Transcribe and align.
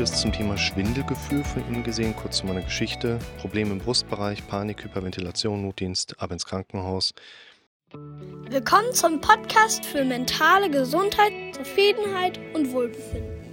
Videos 0.00 0.22
zum 0.22 0.32
Thema 0.32 0.56
Schwindelgefühl 0.56 1.44
von 1.44 1.62
Ihnen 1.68 1.84
gesehen, 1.84 2.16
kurz 2.16 2.38
zu 2.38 2.46
meiner 2.46 2.62
Geschichte. 2.62 3.18
Probleme 3.36 3.72
im 3.72 3.80
Brustbereich, 3.80 4.46
Panik, 4.48 4.82
Hyperventilation, 4.82 5.60
Notdienst, 5.60 6.18
ab 6.18 6.32
ins 6.32 6.46
Krankenhaus. 6.46 7.12
Willkommen 7.92 8.94
zum 8.94 9.20
Podcast 9.20 9.84
für 9.84 10.02
mentale 10.02 10.70
Gesundheit, 10.70 11.54
Zufriedenheit 11.54 12.40
und 12.54 12.72
Wohlbefinden. 12.72 13.44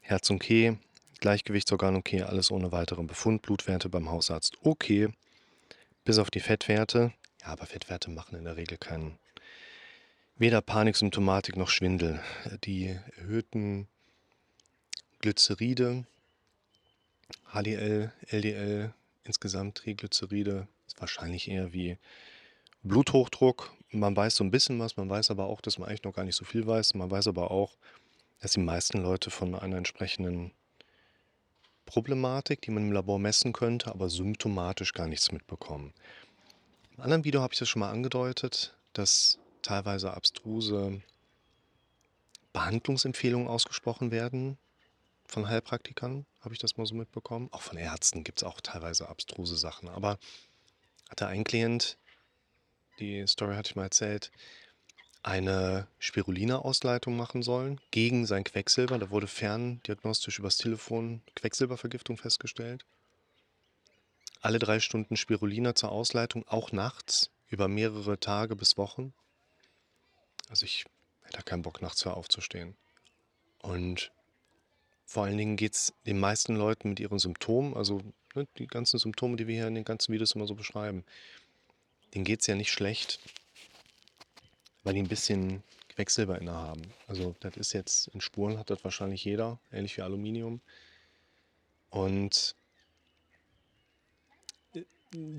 Herz 0.00 0.30
okay, 0.30 0.78
Gleichgewichtsorgan 1.18 1.96
okay, 1.96 2.22
alles 2.22 2.52
ohne 2.52 2.70
weiteren 2.70 3.08
Befund, 3.08 3.42
Blutwerte 3.42 3.88
beim 3.88 4.08
Hausarzt 4.08 4.58
okay, 4.62 5.08
bis 6.04 6.18
auf 6.18 6.30
die 6.30 6.38
Fettwerte. 6.38 7.12
Ja, 7.40 7.48
aber 7.48 7.66
Fettwerte 7.66 8.12
machen 8.12 8.38
in 8.38 8.44
der 8.44 8.56
Regel 8.56 8.78
keinen, 8.78 9.18
weder 10.36 10.60
Paniksymptomatik 10.60 11.56
noch 11.56 11.68
Schwindel. 11.68 12.20
Die 12.64 12.98
erhöhten 13.16 13.88
Glyceride, 15.20 16.04
HDL, 17.52 18.12
LDL, 18.28 18.92
insgesamt 19.24 19.78
Triglyceride, 19.78 20.66
ist 20.86 21.00
wahrscheinlich 21.00 21.48
eher 21.48 21.72
wie 21.72 21.98
Bluthochdruck. 22.82 23.72
Man 23.90 24.16
weiß 24.16 24.36
so 24.36 24.44
ein 24.44 24.50
bisschen 24.50 24.78
was, 24.78 24.96
man 24.96 25.08
weiß 25.08 25.30
aber 25.30 25.46
auch, 25.46 25.60
dass 25.60 25.78
man 25.78 25.88
eigentlich 25.88 26.04
noch 26.04 26.14
gar 26.14 26.24
nicht 26.24 26.36
so 26.36 26.44
viel 26.44 26.66
weiß. 26.66 26.94
Man 26.94 27.10
weiß 27.10 27.28
aber 27.28 27.50
auch, 27.50 27.76
dass 28.40 28.52
die 28.52 28.60
meisten 28.60 29.02
Leute 29.02 29.30
von 29.30 29.54
einer 29.54 29.76
entsprechenden 29.76 30.52
Problematik, 31.86 32.62
die 32.62 32.70
man 32.70 32.84
im 32.84 32.92
Labor 32.92 33.18
messen 33.18 33.52
könnte, 33.52 33.90
aber 33.90 34.08
symptomatisch 34.08 34.92
gar 34.94 35.06
nichts 35.06 35.30
mitbekommen. 35.30 35.92
Im 36.96 37.02
anderen 37.02 37.24
Video 37.24 37.42
habe 37.42 37.52
ich 37.52 37.58
das 37.58 37.68
schon 37.68 37.80
mal 37.80 37.90
angedeutet, 37.90 38.76
dass 38.92 39.38
teilweise 39.62 40.12
abstruse 40.14 41.00
Behandlungsempfehlungen 42.52 43.48
ausgesprochen 43.48 44.10
werden 44.10 44.58
von 45.26 45.48
Heilpraktikern, 45.48 46.26
habe 46.40 46.54
ich 46.54 46.60
das 46.60 46.76
mal 46.76 46.86
so 46.86 46.94
mitbekommen. 46.94 47.48
Auch 47.52 47.62
von 47.62 47.78
Ärzten 47.78 48.24
gibt 48.24 48.38
es 48.38 48.44
auch 48.44 48.60
teilweise 48.60 49.08
abstruse 49.08 49.56
Sachen. 49.56 49.88
Aber 49.88 50.18
hatte 51.08 51.26
ein 51.26 51.44
Klient, 51.44 51.96
die 52.98 53.26
Story 53.26 53.54
hatte 53.54 53.70
ich 53.70 53.76
mal 53.76 53.84
erzählt, 53.84 54.30
eine 55.22 55.86
Spirulina-Ausleitung 55.98 57.16
machen 57.16 57.42
sollen 57.42 57.80
gegen 57.90 58.26
sein 58.26 58.44
Quecksilber. 58.44 58.98
Da 58.98 59.10
wurde 59.10 59.28
ferndiagnostisch 59.28 60.38
übers 60.38 60.56
Telefon 60.56 61.22
Quecksilbervergiftung 61.36 62.16
festgestellt. 62.16 62.84
Alle 64.40 64.58
drei 64.58 64.80
Stunden 64.80 65.16
Spirulina 65.16 65.74
zur 65.76 65.92
Ausleitung, 65.92 66.46
auch 66.48 66.72
nachts, 66.72 67.30
über 67.48 67.68
mehrere 67.68 68.18
Tage 68.18 68.56
bis 68.56 68.76
Wochen. 68.76 69.14
Also 70.52 70.66
ich 70.66 70.84
hätte 71.22 71.42
keinen 71.44 71.62
Bock, 71.62 71.80
nachts 71.80 72.04
höher 72.04 72.14
aufzustehen. 72.14 72.76
Und 73.62 74.12
vor 75.06 75.24
allen 75.24 75.38
Dingen 75.38 75.56
geht 75.56 75.72
es 75.72 75.94
den 76.04 76.20
meisten 76.20 76.56
Leuten 76.56 76.90
mit 76.90 77.00
ihren 77.00 77.18
Symptomen, 77.18 77.74
also 77.74 78.02
ne, 78.34 78.46
die 78.58 78.66
ganzen 78.66 78.98
Symptome, 78.98 79.36
die 79.36 79.46
wir 79.46 79.54
hier 79.54 79.68
in 79.68 79.74
den 79.74 79.84
ganzen 79.84 80.12
Videos 80.12 80.32
immer 80.32 80.46
so 80.46 80.54
beschreiben, 80.54 81.06
denen 82.12 82.26
geht 82.26 82.42
es 82.42 82.48
ja 82.48 82.54
nicht 82.54 82.70
schlecht, 82.70 83.18
weil 84.82 84.92
die 84.92 85.00
ein 85.00 85.08
bisschen 85.08 85.62
Quecksilber 85.88 86.38
inne 86.38 86.52
haben. 86.52 86.82
Also 87.06 87.34
das 87.40 87.56
ist 87.56 87.72
jetzt 87.72 88.08
in 88.08 88.20
Spuren 88.20 88.58
hat 88.58 88.68
das 88.68 88.84
wahrscheinlich 88.84 89.24
jeder, 89.24 89.58
ähnlich 89.70 89.96
wie 89.96 90.02
Aluminium. 90.02 90.60
Und 91.88 92.54
die 94.74 94.84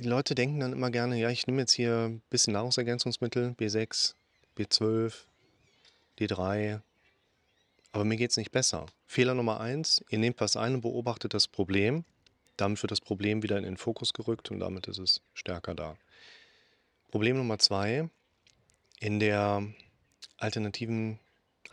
Leute 0.02 0.34
denken 0.34 0.60
dann 0.60 0.74
immer 0.74 0.90
gerne, 0.90 1.20
ja, 1.20 1.30
ich 1.30 1.46
nehme 1.46 1.62
jetzt 1.62 1.74
hier 1.74 2.10
ein 2.10 2.24
bisschen 2.32 2.54
Nahrungsergänzungsmittel, 2.54 3.52
B6, 3.60 4.16
B12, 4.58 5.14
D3, 6.20 6.82
aber 7.92 8.06
mir 8.06 8.18
geht 8.18 8.32
es 8.32 8.38
nicht 8.38 8.52
besser. 8.52 8.88
Fehler 9.06 9.36
Nummer 9.36 9.60
eins, 9.60 10.04
ihr 10.10 10.18
nehmt 10.18 10.42
was 10.42 10.58
ein 10.58 10.76
und 10.76 10.82
beobachtet 10.82 11.34
das 11.34 11.48
Problem. 11.48 12.06
Damit 12.58 12.82
wird 12.82 12.92
das 12.92 13.02
Problem 13.02 13.44
wieder 13.44 13.58
in 13.58 13.64
den 13.64 13.78
Fokus 13.78 14.14
gerückt 14.14 14.52
und 14.52 14.60
damit 14.60 14.88
ist 14.88 15.00
es 15.00 15.22
stärker 15.34 15.76
da. 15.76 15.98
Problem 17.10 17.38
Nummer 17.38 17.60
zwei, 17.60 18.10
in 19.00 19.20
der 19.20 19.64
alternativen 20.38 21.20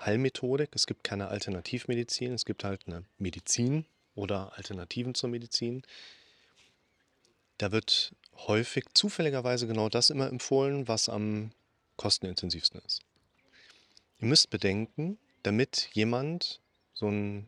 Heilmethodik, 0.04 0.70
es 0.74 0.86
gibt 0.86 1.04
keine 1.04 1.28
Alternativmedizin, 1.28 2.32
es 2.32 2.44
gibt 2.44 2.64
halt 2.64 2.86
eine 2.86 3.04
Medizin 3.18 3.86
oder 4.14 4.52
Alternativen 4.56 5.14
zur 5.14 5.30
Medizin. 5.30 5.82
Da 7.58 7.72
wird 7.72 8.14
häufig 8.46 8.84
zufälligerweise 8.94 9.66
genau 9.66 9.88
das 9.88 10.10
immer 10.10 10.28
empfohlen, 10.28 10.88
was 10.88 11.08
am 11.08 11.52
kostenintensivsten 12.00 12.80
ist. 12.86 13.02
Ihr 14.20 14.26
müsst 14.26 14.48
bedenken, 14.48 15.18
damit 15.42 15.90
jemand 15.92 16.62
so 16.94 17.08
einen 17.08 17.46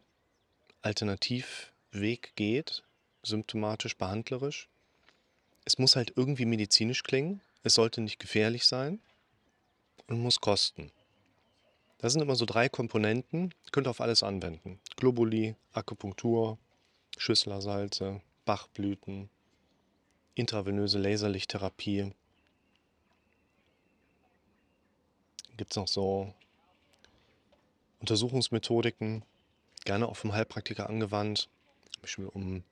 Alternativweg 0.82 2.36
geht, 2.36 2.82
symptomatisch, 3.22 3.96
behandlerisch, 3.96 4.68
es 5.64 5.78
muss 5.78 5.96
halt 5.96 6.12
irgendwie 6.16 6.44
medizinisch 6.44 7.02
klingen, 7.02 7.40
es 7.62 7.74
sollte 7.74 8.02
nicht 8.02 8.18
gefährlich 8.18 8.66
sein 8.66 9.00
und 10.06 10.20
muss 10.20 10.40
kosten. 10.40 10.92
Das 11.96 12.12
sind 12.12 12.20
immer 12.20 12.36
so 12.36 12.44
drei 12.44 12.68
Komponenten, 12.68 13.54
könnt 13.70 13.86
ihr 13.86 13.90
auf 13.90 14.02
alles 14.02 14.22
anwenden. 14.22 14.80
Globuli, 14.96 15.56
Akupunktur, 15.72 16.58
Schüsslersalze, 17.16 18.20
Bachblüten, 18.44 19.30
intravenöse 20.34 20.98
Laserlichttherapie. 20.98 22.12
Gibt 25.56 25.72
es 25.72 25.76
noch 25.76 25.88
so 25.88 26.32
Untersuchungsmethodiken, 28.00 29.22
gerne 29.84 30.08
auch 30.08 30.16
vom 30.16 30.32
Heilpraktiker 30.32 30.88
angewandt, 30.88 31.48
zum 31.92 32.02
Beispiel 32.02 32.26
um 32.26 32.64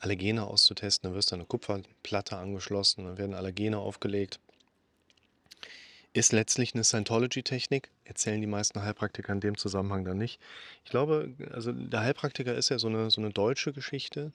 Allergene 0.00 0.46
auszutesten. 0.46 1.10
Da 1.10 1.16
wirst 1.16 1.30
du 1.30 1.36
eine 1.36 1.46
Kupferplatte 1.46 2.36
angeschlossen, 2.36 3.06
dann 3.06 3.18
werden 3.18 3.34
Allergene 3.34 3.78
aufgelegt. 3.78 4.40
Ist 6.12 6.32
letztlich 6.32 6.74
eine 6.74 6.84
Scientology-Technik, 6.84 7.90
erzählen 8.04 8.40
die 8.40 8.46
meisten 8.46 8.82
Heilpraktiker 8.82 9.32
in 9.32 9.40
dem 9.40 9.56
Zusammenhang 9.56 10.04
dann 10.04 10.18
nicht. 10.18 10.38
Ich 10.84 10.90
glaube, 10.90 11.34
also 11.50 11.72
der 11.72 12.00
Heilpraktiker 12.00 12.54
ist 12.54 12.68
ja 12.68 12.78
so 12.78 12.86
eine, 12.88 13.10
so 13.10 13.20
eine 13.20 13.30
deutsche 13.30 13.72
Geschichte, 13.72 14.32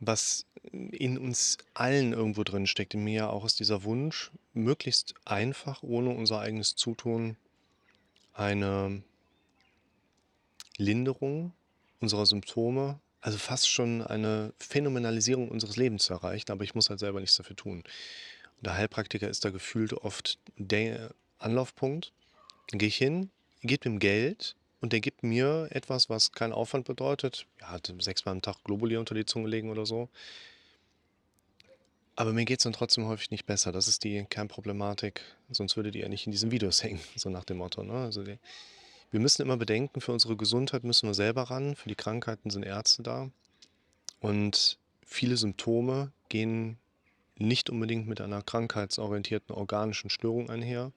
was 0.00 0.46
in 0.72 1.18
uns 1.18 1.58
allen 1.74 2.12
irgendwo 2.12 2.44
drin 2.44 2.66
steckt. 2.66 2.94
In 2.94 3.04
mir 3.04 3.30
auch 3.30 3.44
ist 3.44 3.60
dieser 3.60 3.84
Wunsch, 3.84 4.30
möglichst 4.52 5.14
einfach, 5.24 5.82
ohne 5.82 6.10
unser 6.10 6.40
eigenes 6.40 6.76
Zutun, 6.76 7.36
eine 8.32 9.02
Linderung 10.76 11.52
unserer 12.00 12.26
Symptome, 12.26 13.00
also 13.20 13.38
fast 13.38 13.68
schon 13.68 14.02
eine 14.02 14.52
Phänomenalisierung 14.58 15.48
unseres 15.48 15.76
Lebens 15.76 16.04
zu 16.04 16.14
erreichen, 16.14 16.52
aber 16.52 16.62
ich 16.62 16.74
muss 16.74 16.88
halt 16.88 17.00
selber 17.00 17.20
nichts 17.20 17.36
dafür 17.36 17.56
tun. 17.56 17.82
Der 18.60 18.74
Heilpraktiker 18.74 19.28
ist 19.28 19.44
da 19.44 19.50
gefühlt 19.50 19.92
oft 19.92 20.38
der 20.56 21.14
Anlaufpunkt. 21.38 22.12
Dann 22.68 22.78
gehe 22.78 22.88
ich 22.88 22.96
hin, 22.96 23.30
geht 23.62 23.84
mir 23.84 23.98
Geld 23.98 24.56
und 24.80 24.92
der 24.92 25.00
gibt 25.00 25.22
mir 25.22 25.68
etwas, 25.70 26.08
was 26.08 26.32
keinen 26.32 26.52
Aufwand 26.52 26.86
bedeutet. 26.86 27.46
Ja, 27.60 27.68
hat 27.68 27.92
sechsmal 27.98 28.34
am 28.34 28.42
Tag 28.42 28.62
Globuli 28.64 28.96
unter 28.96 29.14
die 29.14 29.26
Zunge 29.26 29.48
legen 29.48 29.70
oder 29.70 29.86
so. 29.86 30.08
Aber 32.14 32.32
mir 32.32 32.44
geht 32.44 32.58
es 32.58 32.64
dann 32.64 32.72
trotzdem 32.72 33.06
häufig 33.06 33.30
nicht 33.30 33.46
besser. 33.46 33.70
Das 33.70 33.86
ist 33.86 34.02
die 34.02 34.24
Kernproblematik. 34.28 35.22
Sonst 35.50 35.76
würde 35.76 35.92
die 35.92 36.00
ja 36.00 36.08
nicht 36.08 36.26
in 36.26 36.32
diesen 36.32 36.50
Videos 36.50 36.82
hängen, 36.82 37.00
so 37.16 37.30
nach 37.30 37.44
dem 37.44 37.58
Motto. 37.58 37.82
Ne? 37.82 37.92
Also 37.92 38.24
die, 38.24 38.38
wir 39.10 39.20
müssen 39.20 39.42
immer 39.42 39.56
bedenken, 39.56 40.00
für 40.00 40.12
unsere 40.12 40.36
Gesundheit 40.36 40.84
müssen 40.84 41.08
wir 41.08 41.14
selber 41.14 41.44
ran. 41.44 41.76
Für 41.76 41.88
die 41.88 41.94
Krankheiten 41.94 42.50
sind 42.50 42.64
Ärzte 42.64 43.02
da. 43.02 43.30
Und 44.20 44.78
viele 45.06 45.36
Symptome 45.36 46.12
gehen 46.28 46.78
nicht 47.36 47.70
unbedingt 47.70 48.08
mit 48.08 48.20
einer 48.20 48.42
krankheitsorientierten 48.42 49.54
organischen 49.54 50.10
Störung 50.10 50.50
einher. 50.50 50.92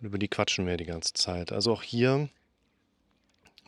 Über 0.00 0.18
die 0.18 0.28
quatschen 0.28 0.66
wir 0.66 0.76
die 0.76 0.84
ganze 0.84 1.12
Zeit. 1.14 1.52
Also 1.52 1.72
auch 1.72 1.82
hier 1.82 2.28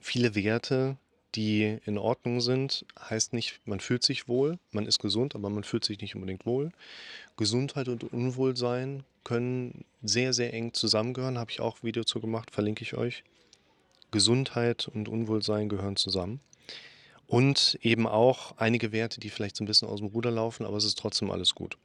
viele 0.00 0.34
Werte, 0.34 0.96
die 1.34 1.78
in 1.84 1.98
Ordnung 1.98 2.40
sind, 2.40 2.84
heißt 2.98 3.32
nicht, 3.32 3.60
man 3.64 3.80
fühlt 3.80 4.02
sich 4.02 4.28
wohl, 4.28 4.58
man 4.72 4.86
ist 4.86 4.98
gesund, 4.98 5.34
aber 5.34 5.50
man 5.50 5.64
fühlt 5.64 5.84
sich 5.84 6.00
nicht 6.00 6.14
unbedingt 6.14 6.46
wohl. 6.46 6.72
Gesundheit 7.36 7.88
und 7.88 8.04
Unwohlsein 8.04 9.04
können 9.24 9.84
sehr, 10.02 10.32
sehr 10.32 10.52
eng 10.54 10.72
zusammengehören. 10.72 11.38
Habe 11.38 11.50
ich 11.50 11.60
auch 11.60 11.78
ein 11.78 11.82
Video 11.82 12.04
zu 12.04 12.20
gemacht, 12.20 12.50
verlinke 12.50 12.82
ich 12.82 12.94
euch. 12.94 13.22
Gesundheit 14.10 14.88
und 14.88 15.08
Unwohlsein 15.08 15.68
gehören 15.68 15.96
zusammen. 15.96 16.40
Und 17.26 17.78
eben 17.82 18.08
auch 18.08 18.56
einige 18.56 18.90
Werte, 18.90 19.20
die 19.20 19.30
vielleicht 19.30 19.56
so 19.56 19.62
ein 19.62 19.68
bisschen 19.68 19.88
aus 19.88 20.00
dem 20.00 20.08
Ruder 20.08 20.32
laufen, 20.32 20.66
aber 20.66 20.76
es 20.76 20.84
ist 20.84 20.98
trotzdem 20.98 21.30
alles 21.30 21.54
gut. 21.54 21.78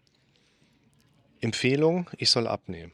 Empfehlung, 1.39 2.09
ich 2.17 2.31
soll 2.31 2.47
abnehmen. 2.47 2.91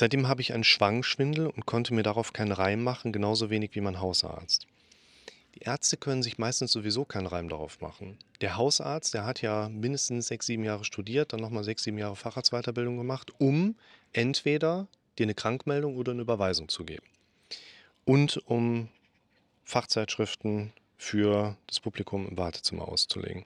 Seitdem 0.00 0.28
habe 0.28 0.40
ich 0.40 0.54
einen 0.54 0.64
Schwangschwindel 0.64 1.46
und 1.46 1.66
konnte 1.66 1.92
mir 1.92 2.02
darauf 2.02 2.32
keinen 2.32 2.52
Reim 2.52 2.82
machen, 2.82 3.12
genauso 3.12 3.50
wenig 3.50 3.74
wie 3.74 3.82
mein 3.82 4.00
Hausarzt. 4.00 4.66
Die 5.54 5.60
Ärzte 5.60 5.98
können 5.98 6.22
sich 6.22 6.38
meistens 6.38 6.72
sowieso 6.72 7.04
keinen 7.04 7.26
Reim 7.26 7.50
darauf 7.50 7.82
machen. 7.82 8.16
Der 8.40 8.56
Hausarzt, 8.56 9.12
der 9.12 9.26
hat 9.26 9.42
ja 9.42 9.68
mindestens 9.68 10.28
sechs, 10.28 10.46
sieben 10.46 10.64
Jahre 10.64 10.86
studiert, 10.86 11.34
dann 11.34 11.40
nochmal 11.40 11.64
sechs, 11.64 11.82
sieben 11.82 11.98
Jahre 11.98 12.16
Facharztweiterbildung 12.16 12.96
gemacht, 12.96 13.30
um 13.36 13.76
entweder 14.14 14.88
dir 15.18 15.24
eine 15.24 15.34
Krankmeldung 15.34 15.98
oder 15.98 16.12
eine 16.12 16.22
Überweisung 16.22 16.70
zu 16.70 16.86
geben. 16.86 17.04
Und 18.06 18.38
um 18.46 18.88
Fachzeitschriften 19.64 20.72
für 20.96 21.58
das 21.66 21.78
Publikum 21.78 22.26
im 22.26 22.38
Wartezimmer 22.38 22.88
auszulegen. 22.88 23.44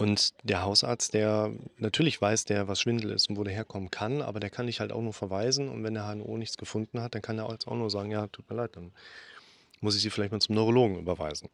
Und 0.00 0.32
der 0.44 0.62
Hausarzt, 0.62 1.12
der 1.12 1.52
natürlich 1.76 2.22
weiß 2.22 2.46
der, 2.46 2.68
was 2.68 2.80
Schwindel 2.80 3.10
ist 3.10 3.28
und 3.28 3.36
wo 3.36 3.44
der 3.44 3.52
herkommen 3.52 3.90
kann, 3.90 4.22
aber 4.22 4.40
der 4.40 4.48
kann 4.48 4.66
dich 4.66 4.80
halt 4.80 4.92
auch 4.92 5.02
nur 5.02 5.12
verweisen. 5.12 5.68
Und 5.68 5.84
wenn 5.84 5.92
der 5.92 6.08
HNO 6.08 6.38
nichts 6.38 6.56
gefunden 6.56 7.02
hat, 7.02 7.14
dann 7.14 7.20
kann 7.20 7.38
er 7.38 7.46
auch 7.46 7.74
nur 7.74 7.90
sagen, 7.90 8.10
ja, 8.10 8.26
tut 8.28 8.48
mir 8.48 8.56
leid, 8.56 8.76
dann 8.76 8.92
muss 9.80 9.96
ich 9.96 10.02
Sie 10.02 10.08
vielleicht 10.08 10.32
mal 10.32 10.40
zum 10.40 10.54
Neurologen 10.54 10.98
überweisen. 10.98 11.50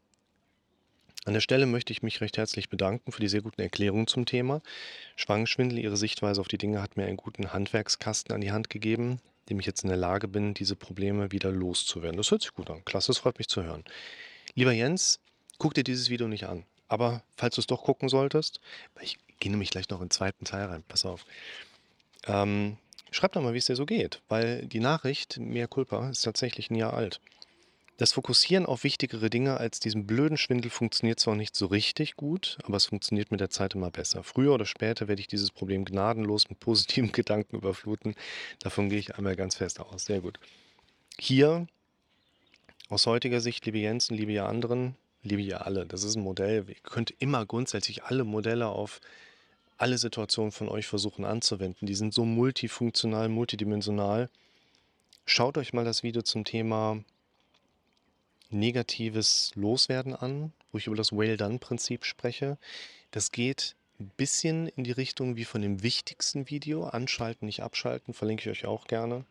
An 1.24 1.34
der 1.34 1.40
Stelle 1.40 1.66
möchte 1.66 1.92
ich 1.92 2.04
mich 2.04 2.20
recht 2.20 2.36
herzlich 2.36 2.68
bedanken 2.68 3.10
für 3.10 3.20
die 3.20 3.26
sehr 3.26 3.42
guten 3.42 3.60
Erklärungen 3.60 4.06
zum 4.06 4.26
Thema. 4.26 4.62
Schwangeschwindel, 5.16 5.80
Ihre 5.80 5.96
Sichtweise 5.96 6.40
auf 6.40 6.46
die 6.46 6.56
Dinge 6.56 6.80
hat 6.80 6.96
mir 6.96 7.06
einen 7.06 7.16
guten 7.16 7.52
Handwerkskasten 7.52 8.32
an 8.32 8.40
die 8.40 8.52
Hand 8.52 8.70
gegeben, 8.70 9.18
dem 9.48 9.58
ich 9.58 9.66
jetzt 9.66 9.82
in 9.82 9.88
der 9.88 9.98
Lage 9.98 10.28
bin, 10.28 10.54
diese 10.54 10.76
Probleme 10.76 11.32
wieder 11.32 11.50
loszuwerden. 11.50 12.16
Das 12.16 12.30
hört 12.30 12.42
sich 12.42 12.54
gut 12.54 12.70
an. 12.70 12.84
Klasse, 12.84 13.10
es 13.10 13.18
freut 13.18 13.38
mich 13.38 13.48
zu 13.48 13.64
hören. 13.64 13.82
Lieber 14.54 14.70
Jens, 14.70 15.18
guck 15.58 15.74
dir 15.74 15.82
dieses 15.82 16.10
Video 16.10 16.28
nicht 16.28 16.46
an. 16.46 16.64
Aber 16.88 17.22
falls 17.36 17.56
du 17.56 17.60
es 17.60 17.66
doch 17.66 17.82
gucken 17.82 18.08
solltest, 18.08 18.60
ich 19.00 19.18
gehe 19.40 19.50
nämlich 19.50 19.70
gleich 19.70 19.88
noch 19.88 20.00
in 20.00 20.06
den 20.06 20.10
zweiten 20.10 20.44
Teil 20.44 20.66
rein, 20.66 20.84
pass 20.86 21.04
auf. 21.04 21.24
Ähm, 22.26 22.76
schreib 23.10 23.32
doch 23.32 23.42
mal, 23.42 23.54
wie 23.54 23.58
es 23.58 23.66
dir 23.66 23.76
so 23.76 23.86
geht, 23.86 24.22
weil 24.28 24.66
die 24.66 24.80
Nachricht, 24.80 25.38
mehr 25.38 25.68
Culpa, 25.68 26.08
ist 26.10 26.22
tatsächlich 26.22 26.70
ein 26.70 26.76
Jahr 26.76 26.94
alt. 26.94 27.20
Das 27.98 28.12
Fokussieren 28.12 28.66
auf 28.66 28.84
wichtigere 28.84 29.30
Dinge 29.30 29.56
als 29.56 29.80
diesen 29.80 30.06
blöden 30.06 30.36
Schwindel 30.36 30.70
funktioniert 30.70 31.18
zwar 31.18 31.34
nicht 31.34 31.56
so 31.56 31.64
richtig 31.64 32.16
gut, 32.16 32.58
aber 32.64 32.76
es 32.76 32.84
funktioniert 32.84 33.30
mit 33.30 33.40
der 33.40 33.48
Zeit 33.48 33.74
immer 33.74 33.90
besser. 33.90 34.22
Früher 34.22 34.52
oder 34.52 34.66
später 34.66 35.08
werde 35.08 35.20
ich 35.20 35.28
dieses 35.28 35.50
Problem 35.50 35.86
gnadenlos 35.86 36.50
mit 36.50 36.60
positiven 36.60 37.10
Gedanken 37.12 37.56
überfluten. 37.56 38.14
Davon 38.60 38.90
gehe 38.90 38.98
ich 38.98 39.16
einmal 39.16 39.34
ganz 39.34 39.56
fest 39.56 39.80
aus. 39.80 40.04
Sehr 40.04 40.20
gut. 40.20 40.38
Hier, 41.18 41.66
aus 42.90 43.06
heutiger 43.06 43.40
Sicht, 43.40 43.64
liebe 43.64 43.78
Jens 43.78 44.10
und 44.10 44.18
liebe 44.18 44.32
ihr 44.32 44.44
anderen, 44.44 44.94
liebe 45.26 45.42
ihr 45.42 45.66
alle, 45.66 45.86
das 45.86 46.04
ist 46.04 46.16
ein 46.16 46.22
Modell. 46.22 46.64
Ihr 46.68 46.74
könnt 46.82 47.14
immer 47.18 47.44
grundsätzlich 47.44 48.04
alle 48.04 48.24
Modelle 48.24 48.68
auf 48.68 49.00
alle 49.78 49.98
Situationen 49.98 50.52
von 50.52 50.68
euch 50.68 50.86
versuchen 50.86 51.24
anzuwenden. 51.24 51.86
Die 51.86 51.94
sind 51.94 52.14
so 52.14 52.24
multifunktional, 52.24 53.28
multidimensional. 53.28 54.30
Schaut 55.26 55.58
euch 55.58 55.72
mal 55.72 55.84
das 55.84 56.02
Video 56.02 56.22
zum 56.22 56.44
Thema 56.44 57.02
negatives 58.48 59.50
Loswerden 59.54 60.14
an, 60.14 60.52
wo 60.72 60.78
ich 60.78 60.86
über 60.86 60.96
das 60.96 61.12
Well-Done-Prinzip 61.12 62.04
spreche. 62.04 62.58
Das 63.10 63.32
geht 63.32 63.74
ein 63.98 64.10
bisschen 64.16 64.68
in 64.68 64.84
die 64.84 64.92
Richtung 64.92 65.36
wie 65.36 65.44
von 65.44 65.62
dem 65.62 65.82
wichtigsten 65.82 66.48
Video. 66.48 66.84
Anschalten, 66.84 67.46
nicht 67.46 67.62
abschalten, 67.62 68.14
verlinke 68.14 68.50
ich 68.50 68.58
euch 68.58 68.66
auch 68.66 68.86
gerne. 68.86 69.24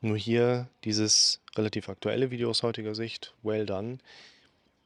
Nur 0.00 0.16
hier 0.16 0.68
dieses 0.84 1.40
relativ 1.56 1.88
aktuelle 1.88 2.30
Video 2.30 2.50
aus 2.50 2.62
heutiger 2.62 2.94
Sicht, 2.94 3.34
Well 3.42 3.66
Done, 3.66 3.98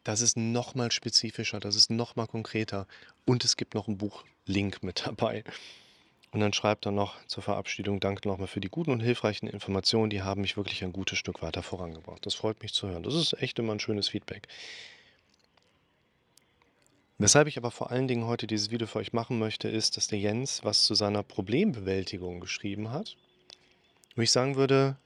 das 0.05 0.21
ist 0.21 0.37
nochmal 0.37 0.91
spezifischer, 0.93 1.61
das 1.61 1.77
ist 1.77 1.91
nochmal 1.91 2.27
konkreter 2.27 2.87
und 3.25 3.45
es 3.45 3.57
gibt 3.57 3.75
noch 3.75 3.89
einen 3.89 3.99
Buchlink 3.99 4.83
mit 4.83 5.07
dabei. 5.07 5.45
Und 6.31 6.41
dann 6.41 6.53
schreibt 6.53 6.85
er 6.85 6.93
noch 6.93 7.17
zur 7.27 7.43
Verabschiedung, 7.43 8.01
danke 8.01 8.29
nochmal 8.29 8.49
für 8.49 8.61
die 8.61 8.69
guten 8.69 8.91
und 8.91 9.01
hilfreichen 9.01 9.49
Informationen, 9.49 10.11
die 10.11 10.23
haben 10.23 10.43
mich 10.43 10.59
wirklich 10.59 10.85
ein 10.85 10.93
gutes 10.93 11.19
Stück 11.19 11.41
weiter 11.41 11.63
vorangebracht. 11.63 12.25
Das 12.27 12.35
freut 12.35 12.63
mich 12.63 12.75
zu 12.75 12.87
hören. 12.87 13.03
Das 13.03 13.15
ist 13.15 13.33
echt 13.41 13.59
immer 13.59 13.73
ein 13.73 13.81
schönes 13.81 14.09
Feedback. 14.09 14.47
Weshalb 17.17 17.49
ich 17.49 17.57
aber 17.57 17.71
vor 17.71 17.91
allen 17.91 18.07
Dingen 18.07 18.27
heute 18.27 18.47
dieses 18.47 18.71
Video 18.71 18.87
für 18.87 19.01
euch 19.01 19.13
machen 19.13 19.39
möchte, 19.39 19.69
ist, 19.69 19.97
dass 19.97 20.07
der 20.07 20.21
Jens 20.21 20.65
was 20.65 20.85
zu 20.85 20.95
seiner 20.95 21.23
Problembewältigung 21.23 22.41
geschrieben 22.41 22.91
hat. 22.91 23.17
Wo 24.15 24.23
ich 24.23 24.31
sagen 24.31 24.55
würde, 24.55 24.97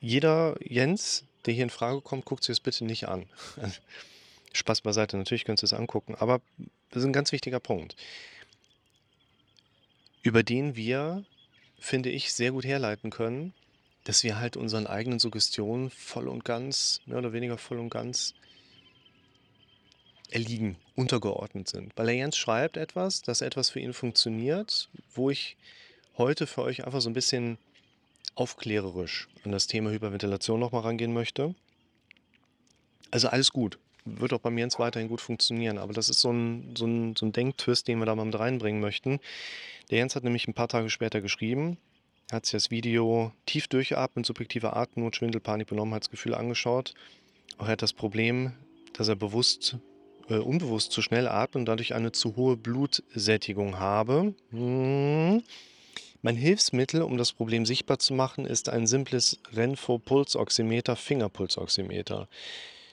jeder 0.00 0.56
Jens, 0.60 1.24
der 1.46 1.54
hier 1.54 1.64
in 1.64 1.70
Frage 1.70 2.00
kommt, 2.00 2.24
guckt 2.24 2.44
sich 2.44 2.56
das 2.56 2.60
bitte 2.60 2.84
nicht 2.84 3.08
an. 3.08 3.26
Spaß 4.52 4.82
beiseite, 4.82 5.16
natürlich 5.16 5.44
könnt 5.44 5.62
ihr 5.62 5.64
es 5.64 5.72
angucken, 5.72 6.14
aber 6.14 6.40
das 6.90 7.02
ist 7.02 7.06
ein 7.06 7.12
ganz 7.12 7.32
wichtiger 7.32 7.60
Punkt 7.60 7.96
über 10.22 10.42
den 10.42 10.76
wir, 10.76 11.24
finde 11.78 12.10
ich, 12.10 12.32
sehr 12.32 12.52
gut 12.52 12.64
herleiten 12.64 13.10
können, 13.10 13.52
dass 14.04 14.24
wir 14.24 14.38
halt 14.38 14.56
unseren 14.56 14.86
eigenen 14.86 15.18
Suggestionen 15.18 15.90
voll 15.90 16.28
und 16.28 16.44
ganz, 16.44 17.00
mehr 17.06 17.18
oder 17.18 17.32
weniger 17.32 17.58
voll 17.58 17.78
und 17.78 17.90
ganz 17.90 18.34
erliegen, 20.30 20.76
untergeordnet 20.96 21.68
sind. 21.68 21.92
Weil 21.96 22.08
er 22.08 22.14
Jens 22.14 22.36
schreibt 22.36 22.76
etwas, 22.76 23.22
dass 23.22 23.42
etwas 23.42 23.70
für 23.70 23.80
ihn 23.80 23.92
funktioniert, 23.92 24.88
wo 25.14 25.30
ich 25.30 25.56
heute 26.16 26.46
für 26.46 26.62
euch 26.62 26.84
einfach 26.84 27.00
so 27.00 27.10
ein 27.10 27.14
bisschen 27.14 27.58
aufklärerisch 28.34 29.28
an 29.44 29.52
das 29.52 29.66
Thema 29.66 29.90
Hyperventilation 29.90 30.60
nochmal 30.60 30.82
rangehen 30.82 31.12
möchte. 31.12 31.54
Also 33.10 33.28
alles 33.28 33.52
gut. 33.52 33.78
Wird 34.04 34.32
auch 34.32 34.40
bei 34.40 34.50
mir 34.50 34.60
Jens 34.60 34.78
weiterhin 34.78 35.08
gut 35.08 35.20
funktionieren, 35.20 35.78
aber 35.78 35.92
das 35.92 36.08
ist 36.08 36.20
so 36.20 36.32
ein, 36.32 36.74
so 36.76 36.86
ein, 36.86 37.14
so 37.14 37.26
ein 37.26 37.32
Denktwist, 37.32 37.86
den 37.86 38.00
wir 38.00 38.06
da 38.06 38.16
mal 38.16 38.24
mit 38.24 38.38
reinbringen 38.38 38.80
möchten. 38.80 39.20
Der 39.90 39.98
Jens 39.98 40.16
hat 40.16 40.24
nämlich 40.24 40.48
ein 40.48 40.54
paar 40.54 40.66
Tage 40.66 40.90
später 40.90 41.20
geschrieben, 41.20 41.76
hat 42.32 42.46
sich 42.46 42.52
das 42.52 42.70
Video 42.72 43.32
tief 43.46 43.68
durchatmen, 43.68 44.24
subjektive 44.24 44.74
Atemnot, 44.74 45.14
Schwindel, 45.14 45.40
Panik, 45.40 45.68
Benommenheitsgefühle 45.68 46.36
angeschaut. 46.36 46.94
Auch 47.58 47.66
er 47.66 47.72
hat 47.72 47.82
das 47.82 47.92
Problem, 47.92 48.52
dass 48.94 49.08
er 49.08 49.14
bewusst, 49.14 49.76
äh, 50.28 50.38
unbewusst 50.38 50.90
zu 50.90 51.00
schnell 51.00 51.28
atmet 51.28 51.60
und 51.60 51.66
dadurch 51.66 51.94
eine 51.94 52.10
zu 52.10 52.34
hohe 52.34 52.56
Blutsättigung 52.56 53.78
habe. 53.78 54.34
Hm. 54.50 55.42
Mein 56.24 56.36
Hilfsmittel, 56.36 57.02
um 57.02 57.18
das 57.18 57.32
Problem 57.32 57.66
sichtbar 57.66 57.98
zu 57.98 58.14
machen, 58.14 58.46
ist 58.46 58.68
ein 58.68 58.86
simples 58.86 59.40
Renfo-Pulsoximeter, 59.52 60.94
Fingerpulsoximeter. 60.94 62.28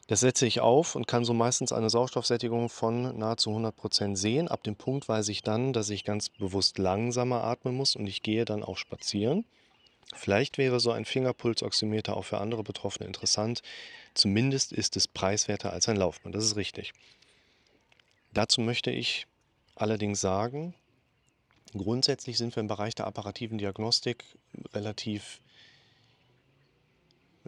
Das 0.08 0.22
setze 0.22 0.48
ich 0.48 0.62
auf 0.62 0.96
und 0.96 1.06
kann 1.06 1.24
so 1.24 1.36
meistens 1.36 1.72
eine 1.72 1.92
Sauerstoffsättigung 1.92 2.70
von 2.70 3.16
nahezu 3.20 3.52
100% 3.52 4.16
sehen. 4.16 4.48
Ab 4.48 4.64
dem 4.64 4.76
Punkt 4.76 5.08
weiß 5.08 5.30
ich 5.30 5.44
dann, 5.44 5.74
dass 5.74 5.92
ich 5.92 6.04
ganz 6.04 6.30
bewusst 6.30 6.80
langsamer 6.80 7.44
atmen 7.44 7.76
muss 7.76 7.96
und 7.96 8.08
ich 8.08 8.24
gehe 8.24 8.46
dann 8.46 8.64
auch 8.64 8.78
spazieren. 8.78 9.46
Vielleicht 10.16 10.58
wäre 10.58 10.80
so 10.80 10.92
ein 10.92 11.06
Fingerpulsoximeter 11.06 12.18
auch 12.18 12.26
für 12.26 12.40
andere 12.40 12.64
Betroffene 12.64 13.06
interessant. 13.06 13.62
Zumindest 14.16 14.74
ist 14.74 14.98
es 14.98 15.08
preiswerter 15.08 15.72
als 15.72 15.88
ein 15.88 15.98
Laufband. 15.98 16.34
Das 16.34 16.46
ist 16.46 16.56
richtig. 16.56 16.94
Dazu 18.34 18.62
möchte 18.62 18.90
ich 18.90 19.28
allerdings 19.76 20.20
sagen, 20.20 20.74
grundsätzlich 21.74 22.38
sind 22.38 22.56
wir 22.56 22.62
im 22.62 22.68
Bereich 22.68 22.96
der 22.96 23.08
apparativen 23.08 23.58
Diagnostik 23.58 24.24
relativ 24.74 25.42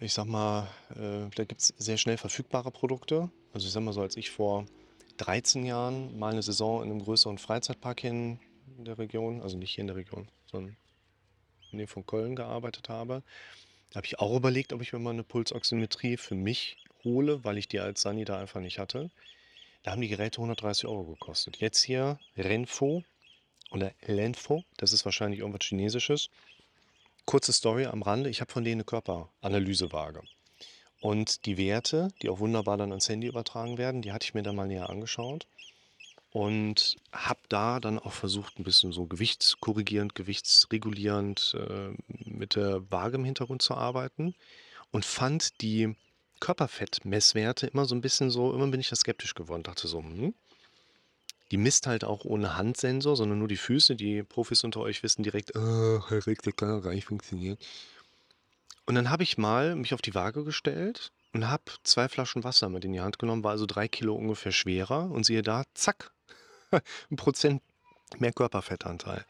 ich 0.01 0.13
sag 0.13 0.25
mal, 0.25 0.67
äh, 0.95 1.29
da 1.35 1.43
gibt 1.43 1.61
es 1.61 1.67
sehr 1.77 1.97
schnell 1.97 2.17
verfügbare 2.17 2.71
Produkte. 2.71 3.29
Also 3.53 3.67
ich 3.67 3.73
sag 3.73 3.83
mal 3.83 3.93
so, 3.93 4.01
als 4.01 4.17
ich 4.17 4.31
vor 4.31 4.65
13 5.17 5.65
Jahren 5.65 6.17
mal 6.17 6.31
eine 6.31 6.41
Saison 6.41 6.83
in 6.83 6.89
einem 6.89 7.03
größeren 7.03 7.37
Freizeitpark 7.37 8.01
hier 8.01 8.11
in 8.11 8.39
der 8.79 8.97
Region, 8.97 9.41
also 9.41 9.57
nicht 9.57 9.75
hier 9.75 9.83
in 9.83 9.87
der 9.87 9.95
Region, 9.95 10.27
sondern 10.45 10.75
in 11.71 11.77
der 11.77 11.87
von 11.87 12.05
Köln 12.05 12.35
gearbeitet 12.35 12.89
habe, 12.89 13.21
da 13.91 13.97
habe 13.97 14.07
ich 14.07 14.19
auch 14.19 14.35
überlegt, 14.35 14.73
ob 14.73 14.81
ich 14.81 14.93
mir 14.93 14.99
mal 14.99 15.11
eine 15.11 15.23
Pulsoximetrie 15.23 16.17
für 16.17 16.35
mich 16.35 16.77
hole, 17.03 17.43
weil 17.43 17.57
ich 17.57 17.67
die 17.67 17.79
als 17.79 18.01
Sani 18.01 18.25
da 18.25 18.39
einfach 18.39 18.61
nicht 18.61 18.79
hatte. 18.79 19.11
Da 19.83 19.91
haben 19.91 20.01
die 20.01 20.07
Geräte 20.07 20.37
130 20.37 20.87
Euro 20.87 21.03
gekostet. 21.03 21.57
Jetzt 21.57 21.83
hier 21.83 22.19
Renfo 22.37 23.03
oder 23.71 23.93
Lenfo, 24.05 24.63
das 24.77 24.93
ist 24.93 25.05
wahrscheinlich 25.05 25.39
irgendwas 25.39 25.65
Chinesisches. 25.65 26.29
Kurze 27.25 27.53
Story 27.53 27.85
am 27.85 28.01
Rande, 28.01 28.29
ich 28.29 28.41
habe 28.41 28.51
von 28.51 28.63
denen 28.63 28.81
eine 28.81 28.83
Körperanalysewaage. 28.83 30.21
Und 30.99 31.45
die 31.45 31.57
Werte, 31.57 32.09
die 32.21 32.29
auch 32.29 32.39
wunderbar 32.39 32.77
dann 32.77 32.91
ans 32.91 33.09
Handy 33.09 33.27
übertragen 33.27 33.77
werden, 33.77 34.01
die 34.01 34.11
hatte 34.11 34.25
ich 34.25 34.33
mir 34.33 34.43
dann 34.43 34.55
mal 34.55 34.67
näher 34.67 34.89
angeschaut 34.89 35.47
und 36.31 36.95
habe 37.11 37.39
da 37.49 37.79
dann 37.79 37.99
auch 37.99 38.13
versucht, 38.13 38.57
ein 38.59 38.63
bisschen 38.63 38.91
so 38.91 39.05
gewichtskorrigierend, 39.05 40.15
gewichtsregulierend 40.15 41.55
äh, 41.57 41.95
mit 42.29 42.55
der 42.55 42.89
Waage 42.91 43.15
im 43.15 43.25
Hintergrund 43.25 43.61
zu 43.61 43.73
arbeiten 43.73 44.35
und 44.91 45.05
fand 45.05 45.61
die 45.61 45.95
Körperfettmesswerte 46.39 47.67
immer 47.67 47.85
so 47.85 47.95
ein 47.95 48.01
bisschen 48.01 48.29
so, 48.29 48.53
immer 48.53 48.67
bin 48.67 48.79
ich 48.79 48.89
da 48.89 48.95
skeptisch 48.95 49.35
geworden, 49.35 49.63
dachte 49.63 49.87
so, 49.87 49.99
hm, 49.99 50.33
die 51.51 51.57
misst 51.57 51.85
halt 51.85 52.03
auch 52.05 52.23
ohne 52.23 52.55
Handsensor, 52.55 53.15
sondern 53.15 53.39
nur 53.39 53.47
die 53.49 53.57
Füße. 53.57 53.95
Die 53.95 54.23
Profis 54.23 54.63
unter 54.63 54.79
euch 54.79 55.03
wissen 55.03 55.21
direkt, 55.21 55.55
oh, 55.55 56.01
Herr 56.07 56.25
Rick, 56.25 56.43
kann 56.55 56.81
gar 56.81 56.93
nicht 56.93 57.05
funktionieren. 57.05 57.57
Und 58.85 58.95
dann 58.95 59.09
habe 59.09 59.23
ich 59.23 59.37
mal 59.37 59.75
mich 59.75 59.93
auf 59.93 60.01
die 60.01 60.15
Waage 60.15 60.43
gestellt 60.43 61.11
und 61.33 61.49
habe 61.49 61.63
zwei 61.83 62.09
Flaschen 62.09 62.43
Wasser 62.43 62.69
mit 62.69 62.85
in 62.85 62.93
die 62.93 63.01
Hand 63.01 63.19
genommen, 63.19 63.43
war 63.43 63.51
also 63.51 63.65
drei 63.65 63.87
Kilo 63.87 64.15
ungefähr 64.15 64.51
schwerer 64.51 65.11
und 65.11 65.25
siehe 65.25 65.41
da, 65.41 65.63
zack, 65.73 66.11
ein 66.71 67.15
Prozent 67.17 67.61
mehr 68.17 68.33
Körperfettanteil. 68.33 69.25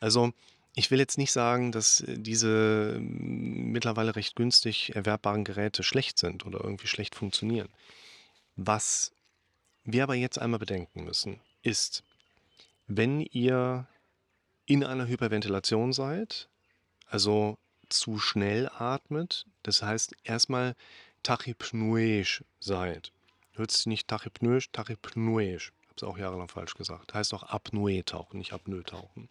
Also 0.00 0.32
ich 0.74 0.90
will 0.90 0.98
jetzt 0.98 1.18
nicht 1.18 1.32
sagen, 1.32 1.72
dass 1.72 2.04
diese 2.06 2.98
mittlerweile 3.00 4.16
recht 4.16 4.36
günstig 4.36 4.94
erwerbbaren 4.94 5.44
Geräte 5.44 5.82
schlecht 5.82 6.18
sind 6.18 6.44
oder 6.46 6.62
irgendwie 6.62 6.88
schlecht 6.88 7.14
funktionieren. 7.14 7.68
Was 8.56 9.12
wir 9.84 10.02
aber 10.02 10.14
jetzt 10.14 10.38
einmal 10.38 10.58
bedenken 10.58 11.04
müssen, 11.04 11.40
ist, 11.64 12.04
wenn 12.86 13.20
ihr 13.20 13.86
in 14.66 14.84
einer 14.84 15.08
Hyperventilation 15.08 15.92
seid, 15.92 16.48
also 17.06 17.58
zu 17.88 18.18
schnell 18.18 18.68
atmet, 18.68 19.46
das 19.62 19.82
heißt 19.82 20.14
erstmal 20.22 20.76
tachypnoisch 21.22 22.44
seid. 22.60 23.12
Hört 23.52 23.70
sich 23.70 23.86
nicht 23.86 24.08
tachypnoisch. 24.08 24.68
Ich 24.74 25.88
habe 25.88 25.96
es 25.96 26.02
auch 26.02 26.18
jahrelang 26.18 26.48
falsch 26.48 26.74
gesagt. 26.74 27.14
Heißt 27.14 27.34
auch 27.34 27.44
Apnoe 27.44 28.04
tauchen, 28.04 28.38
nicht 28.38 28.52
Apnoe 28.52 28.82
tauchen. 28.82 29.28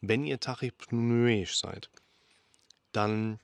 Wenn 0.00 0.24
ihr 0.24 0.40
tachypnoisch 0.40 1.56
seid, 1.56 1.88
dann 2.92 3.38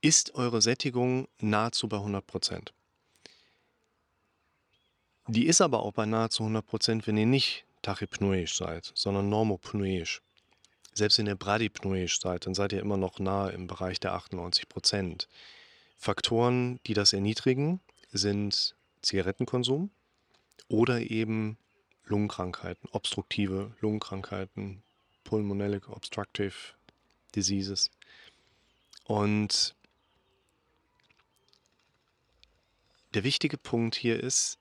ist 0.00 0.34
eure 0.34 0.60
Sättigung 0.60 1.28
nahezu 1.38 1.88
bei 1.88 1.96
100 1.96 2.26
Prozent. 2.26 2.74
Die 5.26 5.46
ist 5.46 5.60
aber 5.60 5.82
auch 5.82 5.92
bei 5.92 6.04
nahezu 6.04 6.42
100 6.42 6.66
Prozent, 6.66 7.06
wenn 7.06 7.16
ihr 7.16 7.26
nicht 7.26 7.64
tachypnoisch 7.82 8.56
seid, 8.56 8.92
sondern 8.94 9.28
normopnoisch. 9.28 10.20
Selbst 10.92 11.18
wenn 11.18 11.26
ihr 11.26 11.34
bradypnoisch 11.34 12.20
seid, 12.20 12.46
dann 12.46 12.54
seid 12.54 12.72
ihr 12.72 12.80
immer 12.80 12.96
noch 12.96 13.18
nahe 13.18 13.52
im 13.52 13.66
Bereich 13.66 13.98
der 14.00 14.12
98 14.12 14.68
Prozent. 14.68 15.28
Faktoren, 15.96 16.78
die 16.86 16.94
das 16.94 17.12
erniedrigen, 17.12 17.80
sind 18.12 18.74
Zigarettenkonsum 19.02 19.90
oder 20.68 21.00
eben 21.00 21.56
Lungenkrankheiten, 22.04 22.88
obstruktive 22.92 23.72
Lungenkrankheiten, 23.80 24.82
Pulmonary 25.24 25.80
Obstructive 25.88 26.54
Diseases. 27.34 27.90
Und 29.04 29.74
der 33.14 33.24
wichtige 33.24 33.56
Punkt 33.56 33.94
hier 33.94 34.22
ist, 34.22 34.58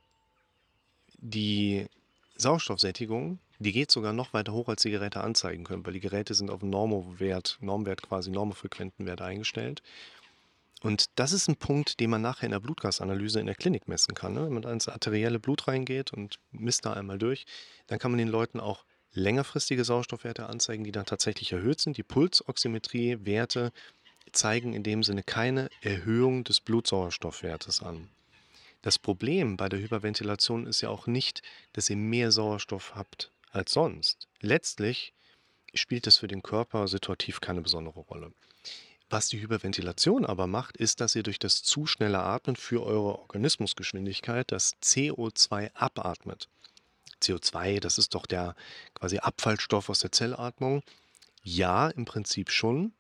die 1.23 1.87
Sauerstoffsättigung, 2.35 3.39
die 3.59 3.71
geht 3.71 3.91
sogar 3.91 4.13
noch 4.13 4.33
weiter 4.33 4.51
hoch, 4.51 4.67
als 4.67 4.81
die 4.81 4.91
Geräte 4.91 5.21
anzeigen 5.21 5.63
können, 5.63 5.85
weil 5.85 5.93
die 5.93 5.99
Geräte 5.99 6.33
sind 6.33 6.51
auf 6.51 6.61
einen 6.61 6.71
Normwert, 6.71 7.57
Normwert 7.61 8.01
quasi 8.01 8.29
normofrequenten 8.29 9.05
Wert 9.05 9.21
eingestellt. 9.21 9.81
Und 10.81 11.05
das 11.15 11.31
ist 11.31 11.47
ein 11.47 11.55
Punkt, 11.55 12.01
den 12.01 12.09
man 12.09 12.21
nachher 12.21 12.45
in 12.45 12.51
der 12.51 12.59
Blutgasanalyse 12.59 13.39
in 13.39 13.45
der 13.45 13.55
Klinik 13.55 13.87
messen 13.87 14.15
kann. 14.15 14.33
Ne? 14.33 14.45
Wenn 14.45 14.53
man 14.53 14.63
ins 14.63 14.89
arterielle 14.89 15.39
Blut 15.39 15.69
reingeht 15.69 16.11
und 16.11 16.39
misst 16.51 16.85
da 16.85 16.91
einmal 16.91 17.17
durch, 17.17 17.45
dann 17.87 17.99
kann 17.99 18.11
man 18.11 18.17
den 18.17 18.27
Leuten 18.27 18.59
auch 18.59 18.83
längerfristige 19.13 19.85
Sauerstoffwerte 19.85 20.47
anzeigen, 20.47 20.83
die 20.83 20.91
dann 20.91 21.05
tatsächlich 21.05 21.53
erhöht 21.53 21.79
sind. 21.79 21.95
Die 21.95 22.03
Pulsoximetrie-Werte 22.03 23.71
zeigen 24.33 24.73
in 24.73 24.83
dem 24.83 25.03
Sinne 25.03 25.23
keine 25.23 25.69
Erhöhung 25.81 26.43
des 26.43 26.59
Blutsauerstoffwertes 26.59 27.81
an. 27.81 28.09
Das 28.83 28.99
Problem 28.99 29.55
bei 29.55 29.69
der 29.69 29.79
Hyperventilation 29.79 30.67
ist 30.67 30.81
ja 30.81 30.89
auch 30.89 31.07
nicht, 31.07 31.41
dass 31.71 31.89
ihr 31.89 31.95
mehr 31.95 32.31
Sauerstoff 32.31 32.93
habt 32.95 33.31
als 33.49 33.71
sonst. 33.71 34.27
Letztlich 34.41 35.13
spielt 35.73 36.05
es 36.05 36.17
für 36.17 36.27
den 36.27 36.43
Körper 36.43 36.87
situativ 36.89 37.39
keine 37.39 37.61
besondere 37.61 38.01
Rolle. 38.01 38.33
Was 39.09 39.29
die 39.29 39.39
Hyperventilation 39.41 40.25
aber 40.25 40.47
macht, 40.47 40.75
ist, 40.75 40.99
dass 40.99 41.15
ihr 41.15 41.23
durch 41.23 41.39
das 41.39 41.63
zu 41.63 41.85
schnelle 41.85 42.19
Atmen 42.19 42.57
für 42.57 42.83
eure 42.83 43.19
Organismusgeschwindigkeit 43.19 44.51
das 44.51 44.75
CO2 44.81 45.71
abatmet. 45.75 46.49
CO2, 47.21 47.79
das 47.79 47.97
ist 47.97 48.13
doch 48.15 48.25
der 48.25 48.53
quasi 48.95 49.19
Abfallstoff 49.19 49.89
aus 49.89 49.99
der 49.99 50.11
Zellatmung. 50.11 50.83
Ja, 51.41 51.87
im 51.87 52.03
Prinzip 52.03 52.51
schon. 52.51 52.91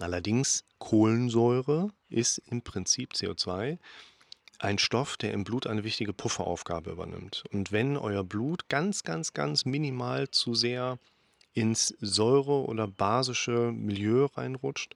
Allerdings 0.00 0.64
Kohlensäure 0.78 1.90
ist 2.08 2.38
im 2.38 2.62
Prinzip 2.62 3.12
CO2 3.12 3.78
ein 4.58 4.78
Stoff, 4.78 5.16
der 5.16 5.32
im 5.32 5.44
Blut 5.44 5.66
eine 5.66 5.84
wichtige 5.84 6.12
Pufferaufgabe 6.12 6.90
übernimmt. 6.90 7.44
Und 7.52 7.72
wenn 7.72 7.96
euer 7.96 8.24
Blut 8.24 8.68
ganz, 8.68 9.02
ganz, 9.02 9.32
ganz 9.32 9.64
minimal 9.64 10.30
zu 10.30 10.54
sehr 10.54 10.98
ins 11.52 11.94
Säure- 12.00 12.64
oder 12.66 12.86
basische 12.86 13.72
Milieu 13.72 14.26
reinrutscht, 14.26 14.94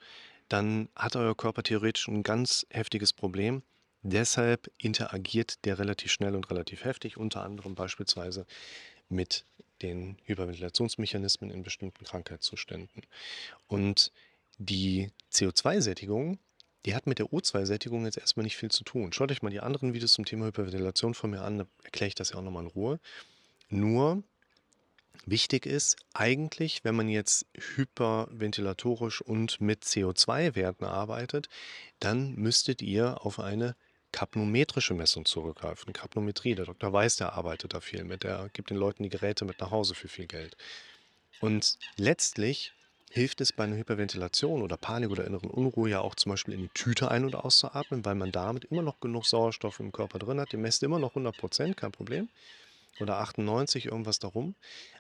dann 0.48 0.88
hat 0.94 1.16
euer 1.16 1.36
Körper 1.36 1.62
theoretisch 1.62 2.08
ein 2.08 2.22
ganz 2.22 2.66
heftiges 2.70 3.12
Problem. 3.12 3.62
Deshalb 4.02 4.70
interagiert 4.78 5.64
der 5.64 5.78
relativ 5.78 6.12
schnell 6.12 6.34
und 6.34 6.50
relativ 6.50 6.84
heftig, 6.84 7.16
unter 7.16 7.42
anderem 7.42 7.74
beispielsweise 7.74 8.46
mit 9.08 9.44
den 9.82 10.18
Hyperventilationsmechanismen 10.24 11.50
in 11.50 11.62
bestimmten 11.62 12.04
Krankheitszuständen. 12.04 13.02
Und 13.66 14.12
die 14.58 15.10
CO2-Sättigung 15.32 16.38
die 16.86 16.94
hat 16.94 17.06
mit 17.06 17.18
der 17.18 17.26
O2-Sättigung 17.26 18.04
jetzt 18.04 18.18
erstmal 18.18 18.44
nicht 18.44 18.56
viel 18.56 18.70
zu 18.70 18.84
tun. 18.84 19.12
Schaut 19.12 19.30
euch 19.30 19.42
mal 19.42 19.50
die 19.50 19.60
anderen 19.60 19.92
Videos 19.92 20.12
zum 20.12 20.24
Thema 20.24 20.46
Hyperventilation 20.46 21.14
von 21.14 21.30
mir 21.30 21.42
an, 21.42 21.58
da 21.58 21.66
erkläre 21.84 22.08
ich 22.08 22.14
das 22.14 22.30
ja 22.30 22.36
auch 22.36 22.42
nochmal 22.42 22.64
in 22.64 22.70
Ruhe. 22.70 23.00
Nur 23.68 24.22
wichtig 25.26 25.66
ist 25.66 25.96
eigentlich, 26.14 26.84
wenn 26.84 26.94
man 26.94 27.08
jetzt 27.08 27.46
hyperventilatorisch 27.76 29.20
und 29.20 29.60
mit 29.60 29.84
CO2-Werten 29.84 30.84
arbeitet, 30.84 31.48
dann 31.98 32.34
müsstet 32.34 32.82
ihr 32.82 33.24
auf 33.24 33.38
eine 33.38 33.76
kapnometrische 34.12 34.94
Messung 34.94 35.24
zurückgreifen. 35.24 35.92
Kapnometrie, 35.92 36.54
der 36.54 36.64
Dr. 36.64 36.92
Weiß, 36.92 37.16
der 37.16 37.34
arbeitet 37.34 37.74
da 37.74 37.80
viel 37.80 38.04
mit, 38.04 38.24
der 38.24 38.48
gibt 38.52 38.70
den 38.70 38.76
Leuten 38.76 39.02
die 39.02 39.08
Geräte 39.08 39.44
mit 39.44 39.60
nach 39.60 39.70
Hause 39.70 39.94
für 39.94 40.08
viel 40.08 40.26
Geld. 40.26 40.56
Und 41.40 41.78
letztlich 41.96 42.72
hilft 43.10 43.40
es 43.40 43.52
bei 43.52 43.64
einer 43.64 43.76
Hyperventilation 43.76 44.62
oder 44.62 44.76
Panik 44.76 45.10
oder 45.10 45.26
inneren 45.26 45.50
Unruhe 45.50 45.90
ja 45.90 46.00
auch 46.00 46.14
zum 46.14 46.30
Beispiel 46.30 46.54
in 46.54 46.62
die 46.62 46.68
Tüte 46.68 47.10
ein- 47.10 47.24
und 47.24 47.34
auszuatmen, 47.34 48.04
weil 48.04 48.14
man 48.14 48.30
damit 48.30 48.64
immer 48.66 48.82
noch 48.82 49.00
genug 49.00 49.26
Sauerstoff 49.26 49.80
im 49.80 49.90
Körper 49.90 50.20
drin 50.20 50.40
hat. 50.40 50.52
Ihr 50.52 50.60
messt 50.60 50.82
immer 50.84 51.00
noch 51.00 51.10
100 51.10 51.36
Prozent, 51.36 51.76
kein 51.76 51.90
Problem. 51.90 52.28
Oder 53.00 53.18
98, 53.18 53.86
irgendwas 53.86 54.20
darum. 54.20 54.54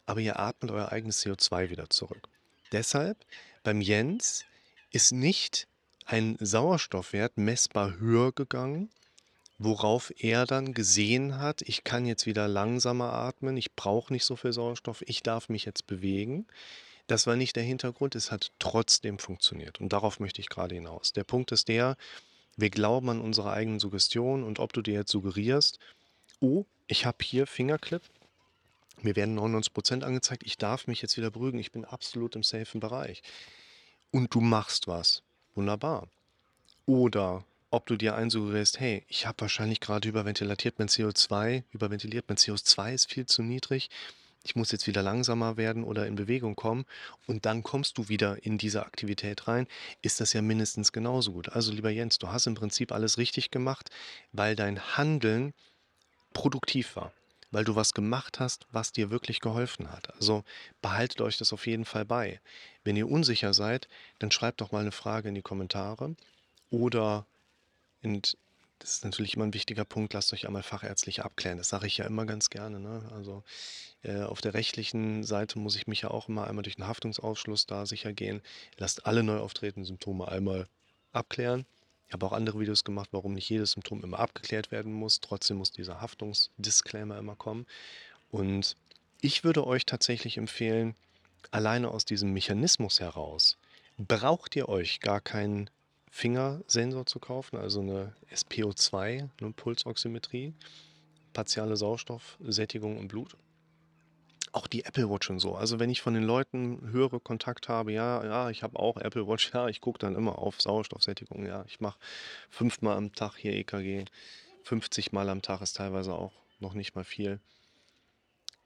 Aber 0.06 0.20
ihr 0.20 0.40
atmet 0.40 0.72
euer 0.72 0.90
eigenes 0.90 1.24
CO2 1.24 1.70
wieder 1.70 1.88
zurück. 1.88 2.28
Deshalb 2.72 3.16
beim 3.62 3.80
Jens 3.80 4.44
ist 4.90 5.12
nicht 5.12 5.68
ein 6.04 6.36
Sauerstoffwert 6.40 7.38
messbar 7.38 7.98
höher 8.00 8.32
gegangen, 8.32 8.90
worauf 9.58 10.12
er 10.16 10.46
dann 10.46 10.74
gesehen 10.74 11.38
hat, 11.38 11.62
ich 11.62 11.84
kann 11.84 12.06
jetzt 12.06 12.26
wieder 12.26 12.48
langsamer 12.48 13.12
atmen, 13.12 13.56
ich 13.56 13.72
brauche 13.76 14.12
nicht 14.12 14.24
so 14.24 14.34
viel 14.34 14.52
Sauerstoff, 14.52 15.02
ich 15.06 15.22
darf 15.22 15.48
mich 15.48 15.64
jetzt 15.64 15.86
bewegen. 15.86 16.46
Das 17.10 17.26
war 17.26 17.34
nicht 17.34 17.56
der 17.56 17.64
Hintergrund, 17.64 18.14
es 18.14 18.30
hat 18.30 18.52
trotzdem 18.60 19.18
funktioniert. 19.18 19.80
Und 19.80 19.92
darauf 19.92 20.20
möchte 20.20 20.40
ich 20.40 20.48
gerade 20.48 20.76
hinaus. 20.76 21.12
Der 21.12 21.24
Punkt 21.24 21.50
ist 21.50 21.66
der, 21.66 21.96
wir 22.56 22.70
glauben 22.70 23.08
an 23.10 23.20
unsere 23.20 23.50
eigenen 23.50 23.80
Suggestionen 23.80 24.44
und 24.44 24.60
ob 24.60 24.72
du 24.72 24.80
dir 24.80 24.94
jetzt 24.94 25.10
suggerierst, 25.10 25.80
oh, 26.38 26.66
ich 26.86 27.06
habe 27.06 27.18
hier 27.22 27.48
Fingerclip, 27.48 28.02
mir 29.02 29.16
werden 29.16 29.36
99% 29.36 30.02
angezeigt, 30.02 30.44
ich 30.44 30.56
darf 30.56 30.86
mich 30.86 31.02
jetzt 31.02 31.16
wieder 31.16 31.32
beruhigen, 31.32 31.58
ich 31.58 31.72
bin 31.72 31.84
absolut 31.84 32.36
im 32.36 32.44
safen 32.44 32.78
Bereich. 32.78 33.22
Und 34.12 34.32
du 34.32 34.40
machst 34.40 34.86
was. 34.86 35.24
Wunderbar. 35.56 36.06
Oder 36.86 37.44
ob 37.72 37.86
du 37.86 37.96
dir 37.96 38.14
einsuggerierst, 38.14 38.78
hey, 38.78 39.04
ich 39.08 39.26
habe 39.26 39.40
wahrscheinlich 39.40 39.80
gerade 39.80 40.08
überventiliert 40.08 40.78
mein 40.78 40.88
CO2, 40.88 41.64
überventiliert, 41.72 42.26
mein 42.28 42.38
CO2 42.38 42.94
ist 42.94 43.10
viel 43.10 43.26
zu 43.26 43.42
niedrig, 43.42 43.90
ich 44.42 44.56
muss 44.56 44.72
jetzt 44.72 44.86
wieder 44.86 45.02
langsamer 45.02 45.56
werden 45.56 45.84
oder 45.84 46.06
in 46.06 46.16
Bewegung 46.16 46.56
kommen 46.56 46.86
und 47.26 47.44
dann 47.46 47.62
kommst 47.62 47.98
du 47.98 48.08
wieder 48.08 48.44
in 48.44 48.58
diese 48.58 48.84
Aktivität 48.86 49.48
rein, 49.48 49.66
ist 50.02 50.20
das 50.20 50.32
ja 50.32 50.42
mindestens 50.42 50.92
genauso 50.92 51.32
gut. 51.32 51.50
Also 51.50 51.72
lieber 51.72 51.90
Jens, 51.90 52.18
du 52.18 52.28
hast 52.28 52.46
im 52.46 52.54
Prinzip 52.54 52.92
alles 52.92 53.18
richtig 53.18 53.50
gemacht, 53.50 53.90
weil 54.32 54.56
dein 54.56 54.96
Handeln 54.96 55.52
produktiv 56.32 56.96
war, 56.96 57.12
weil 57.50 57.64
du 57.64 57.76
was 57.76 57.92
gemacht 57.92 58.40
hast, 58.40 58.66
was 58.72 58.92
dir 58.92 59.10
wirklich 59.10 59.40
geholfen 59.40 59.92
hat. 59.92 60.14
Also 60.14 60.44
behaltet 60.80 61.20
euch 61.20 61.36
das 61.36 61.52
auf 61.52 61.66
jeden 61.66 61.84
Fall 61.84 62.04
bei. 62.04 62.40
Wenn 62.82 62.96
ihr 62.96 63.10
unsicher 63.10 63.52
seid, 63.52 63.88
dann 64.18 64.30
schreibt 64.30 64.60
doch 64.60 64.72
mal 64.72 64.80
eine 64.80 64.92
Frage 64.92 65.28
in 65.28 65.34
die 65.34 65.42
Kommentare 65.42 66.16
oder 66.70 67.26
in 68.00 68.22
das 68.80 68.94
ist 68.94 69.04
natürlich 69.04 69.34
immer 69.34 69.44
ein 69.44 69.54
wichtiger 69.54 69.84
Punkt, 69.84 70.14
lasst 70.14 70.32
euch 70.32 70.46
einmal 70.46 70.62
fachärztlich 70.62 71.22
abklären. 71.22 71.58
Das 71.58 71.68
sage 71.68 71.86
ich 71.86 71.98
ja 71.98 72.06
immer 72.06 72.26
ganz 72.26 72.50
gerne. 72.50 72.80
Ne? 72.80 73.08
Also 73.12 73.44
äh, 74.02 74.22
auf 74.22 74.40
der 74.40 74.54
rechtlichen 74.54 75.22
Seite 75.22 75.58
muss 75.58 75.76
ich 75.76 75.86
mich 75.86 76.00
ja 76.02 76.10
auch 76.10 76.28
immer 76.28 76.46
einmal 76.46 76.62
durch 76.62 76.78
einen 76.78 76.88
Haftungsausschluss 76.88 77.66
da 77.66 77.86
sicher 77.86 78.12
gehen. 78.12 78.40
Lasst 78.78 79.06
alle 79.06 79.22
neu 79.22 79.38
auftretenden 79.38 79.84
Symptome 79.84 80.26
einmal 80.28 80.66
abklären. 81.12 81.66
Ich 82.08 82.14
habe 82.14 82.26
auch 82.26 82.32
andere 82.32 82.58
Videos 82.58 82.82
gemacht, 82.82 83.10
warum 83.12 83.34
nicht 83.34 83.48
jedes 83.48 83.72
Symptom 83.72 84.02
immer 84.02 84.18
abgeklärt 84.18 84.72
werden 84.72 84.92
muss. 84.92 85.20
Trotzdem 85.20 85.58
muss 85.58 85.70
dieser 85.70 86.00
Haftungsdisclaimer 86.00 87.18
immer 87.18 87.36
kommen. 87.36 87.66
Und 88.30 88.76
ich 89.20 89.44
würde 89.44 89.66
euch 89.66 89.84
tatsächlich 89.86 90.38
empfehlen, 90.38 90.96
alleine 91.50 91.90
aus 91.90 92.06
diesem 92.06 92.32
Mechanismus 92.32 92.98
heraus, 92.98 93.58
braucht 93.98 94.56
ihr 94.56 94.68
euch 94.68 95.00
gar 95.00 95.20
keinen 95.20 95.68
Fingersensor 96.10 97.06
zu 97.06 97.20
kaufen, 97.20 97.56
also 97.56 97.80
eine 97.80 98.14
SPO2, 98.32 99.30
eine 99.40 99.52
Pulsoximetrie, 99.52 100.54
partiale 101.32 101.76
Sauerstoffsättigung 101.76 102.98
im 102.98 103.08
Blut. 103.08 103.36
auch 104.52 104.66
die 104.66 104.84
Apple 104.84 105.08
Watch 105.08 105.30
und 105.30 105.38
so. 105.38 105.54
Also 105.54 105.78
wenn 105.78 105.90
ich 105.90 106.00
von 106.02 106.14
den 106.14 106.24
Leuten 106.24 106.90
höre, 106.90 107.20
Kontakt 107.20 107.68
habe, 107.68 107.92
ja, 107.92 108.24
ja, 108.24 108.50
ich 108.50 108.64
habe 108.64 108.80
auch 108.80 108.96
Apple 108.96 109.28
Watch, 109.28 109.50
ja, 109.54 109.68
ich 109.68 109.80
gucke 109.80 110.00
dann 110.00 110.16
immer 110.16 110.38
auf 110.40 110.60
Sauerstoffsättigung, 110.60 111.46
ja, 111.46 111.64
ich 111.68 111.80
mache 111.80 111.98
fünfmal 112.48 112.96
am 112.96 113.12
Tag 113.12 113.36
hier 113.36 113.52
EKG, 113.52 114.06
50 114.64 115.12
Mal 115.12 115.28
am 115.28 115.42
Tag 115.42 115.60
ist 115.60 115.76
teilweise 115.76 116.14
auch 116.14 116.32
noch 116.58 116.74
nicht 116.74 116.96
mal 116.96 117.04
viel. 117.04 117.40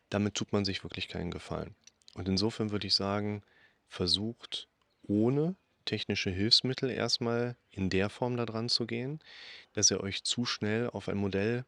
Damit 0.09 0.35
tut 0.35 0.53
man 0.53 0.65
sich 0.65 0.85
wirklich 0.85 1.09
keinen 1.09 1.31
Gefallen. 1.31 1.75
Und 2.15 2.29
insofern 2.29 2.71
würde 2.71 2.87
ich 2.87 2.95
sagen, 2.95 3.43
versucht 3.89 4.69
ohne 5.03 5.55
technische 5.85 6.31
Hilfsmittel 6.31 6.91
erstmal 6.91 7.57
in 7.71 7.91
der 7.91 8.11
Form 8.11 8.37
da 8.37 8.47
dran 8.47 8.69
zu 8.69 8.87
gehen, 8.87 9.21
dass 9.73 9.91
ihr 9.91 10.01
euch 10.01 10.25
zu 10.25 10.45
schnell 10.45 10.91
auf 10.91 11.09
ein 11.09 11.17
Modell 11.17 11.65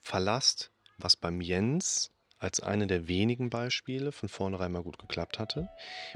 verlasst, 0.00 0.70
was 0.98 1.16
beim 1.16 1.40
Jens 1.40 2.10
als 2.38 2.60
eine 2.60 2.86
der 2.86 3.08
wenigen 3.08 3.50
Beispiele 3.50 4.12
von 4.12 4.28
vornherein 4.28 4.72
mal 4.72 4.82
gut 4.82 4.98
geklappt 4.98 5.38
hatte, 5.38 5.68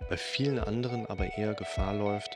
bei 0.09 0.17
vielen 0.17 0.59
anderen 0.59 1.07
aber 1.07 1.37
eher 1.39 1.55
Gefahr 1.55 1.95
läuft, 1.95 2.35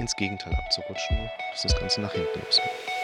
ins 0.00 0.14
Gegenteil 0.16 0.54
abzurutschen, 0.54 1.30
dass 1.52 1.62
das 1.62 1.78
Ganze 1.78 2.00
nach 2.00 2.12
hinten 2.12 2.40
losgeht. 2.40 2.97